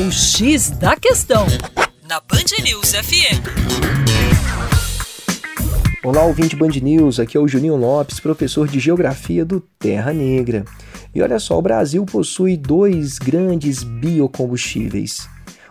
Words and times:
O 0.00 0.12
X 0.12 0.70
da 0.70 0.94
Questão, 0.94 1.44
na 2.08 2.20
Band 2.20 2.62
News 2.62 2.92
FM. 2.92 3.42
Olá, 6.04 6.22
ouvinte 6.22 6.54
Band 6.54 6.68
News, 6.80 7.18
aqui 7.18 7.36
é 7.36 7.40
o 7.40 7.48
Juninho 7.48 7.74
Lopes, 7.74 8.20
professor 8.20 8.68
de 8.68 8.78
Geografia 8.78 9.44
do 9.44 9.60
Terra 9.76 10.12
Negra. 10.12 10.64
E 11.12 11.20
olha 11.20 11.40
só, 11.40 11.58
o 11.58 11.62
Brasil 11.62 12.06
possui 12.06 12.56
dois 12.56 13.18
grandes 13.18 13.82
biocombustíveis. 13.82 15.28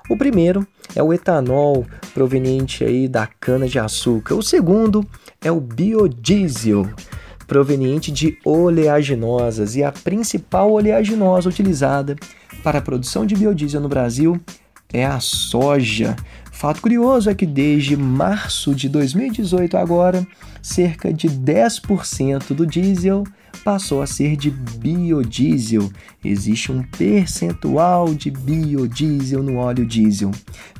O 0.09 0.17
primeiro 0.17 0.67
é 0.93 1.01
o 1.01 1.13
etanol, 1.13 1.85
proveniente 2.13 2.83
aí 2.83 3.07
da 3.07 3.27
cana-de-açúcar. 3.27 4.35
O 4.35 4.43
segundo 4.43 5.07
é 5.41 5.49
o 5.49 5.61
biodiesel, 5.61 6.85
proveniente 7.47 8.11
de 8.11 8.37
oleaginosas. 8.45 9.75
E 9.75 9.83
a 9.83 9.91
principal 9.91 10.71
oleaginosa 10.71 11.49
utilizada 11.49 12.15
para 12.63 12.79
a 12.79 12.81
produção 12.81 13.25
de 13.25 13.35
biodiesel 13.35 13.81
no 13.81 13.89
Brasil 13.89 14.39
é 14.91 15.05
a 15.05 15.19
soja. 15.19 16.15
Fato 16.51 16.81
curioso 16.81 17.29
é 17.29 17.35
que 17.35 17.45
desde 17.45 17.95
março 17.95 18.73
de 18.73 18.89
2018 18.89 19.77
agora, 19.77 20.25
cerca 20.61 21.13
de 21.13 21.29
10% 21.29 22.53
do 22.53 22.65
diesel 22.65 23.23
passou 23.63 24.01
a 24.01 24.07
ser 24.07 24.35
de 24.35 24.49
biodiesel. 24.49 25.91
Existe 26.23 26.71
um 26.71 26.81
percentual 26.83 28.13
de 28.13 28.31
biodiesel 28.31 29.43
no 29.43 29.57
óleo 29.57 29.85
diesel. 29.85 30.31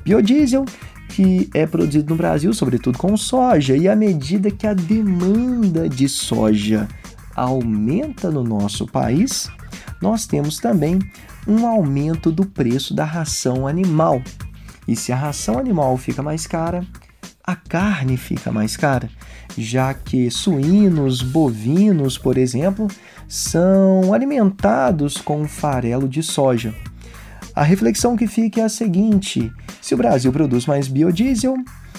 Biodiesel 0.04 0.64
que 1.08 1.48
é 1.54 1.66
produzido 1.66 2.10
no 2.10 2.16
Brasil, 2.16 2.52
sobretudo 2.52 2.98
com 2.98 3.16
soja, 3.16 3.76
e 3.76 3.88
à 3.88 3.96
medida 3.96 4.50
que 4.50 4.66
a 4.66 4.74
demanda 4.74 5.88
de 5.88 6.08
soja 6.08 6.86
aumenta 7.34 8.30
no 8.30 8.44
nosso 8.44 8.86
país, 8.86 9.50
nós 10.00 10.26
temos 10.26 10.58
também 10.58 10.98
um 11.46 11.66
aumento 11.66 12.30
do 12.30 12.44
preço 12.44 12.94
da 12.94 13.04
ração 13.04 13.66
animal. 13.66 14.22
E 14.86 14.94
se 14.94 15.12
a 15.12 15.16
ração 15.16 15.58
animal 15.58 15.96
fica 15.96 16.22
mais 16.22 16.46
cara, 16.46 16.84
a 17.42 17.56
carne 17.56 18.16
fica 18.16 18.52
mais 18.52 18.76
cara, 18.76 19.08
já 19.56 19.94
que 19.94 20.30
suínos, 20.30 21.22
bovinos, 21.22 22.18
por 22.18 22.36
exemplo, 22.36 22.88
são 23.26 24.12
alimentados 24.12 25.16
com 25.16 25.48
farelo 25.48 26.08
de 26.08 26.22
soja. 26.22 26.74
A 27.58 27.64
reflexão 27.64 28.16
que 28.16 28.28
fica 28.28 28.60
é 28.60 28.64
a 28.64 28.68
seguinte: 28.68 29.52
se 29.82 29.92
o 29.92 29.96
Brasil 29.96 30.32
produz 30.32 30.64
mais 30.64 30.86
biodiesel, 30.86 31.56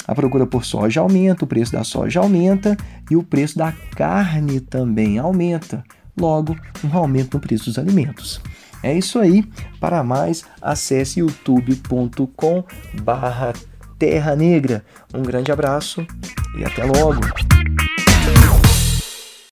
a 0.07 0.15
procura 0.15 0.47
por 0.47 0.63
soja 0.63 1.01
aumenta, 1.01 1.43
o 1.43 1.47
preço 1.47 1.73
da 1.73 1.83
soja 1.83 2.21
aumenta 2.21 2.77
e 3.11 3.17
o 3.17 3.21
preço 3.21 3.57
da 3.57 3.73
carne 3.93 4.61
também 4.61 5.19
aumenta. 5.19 5.83
Logo, 6.17 6.55
um 6.81 6.97
aumento 6.97 7.33
no 7.33 7.41
preço 7.41 7.65
dos 7.65 7.77
alimentos. 7.77 8.39
É 8.81 8.97
isso 8.97 9.19
aí. 9.19 9.43
Para 9.81 10.01
mais, 10.01 10.45
acesse 10.61 11.19
youtube.com 11.19 12.63
barra 13.03 13.51
Terra 13.97 14.37
Negra. 14.37 14.85
Um 15.13 15.23
grande 15.23 15.51
abraço 15.51 16.07
e 16.57 16.63
até 16.63 16.85
logo! 16.85 17.19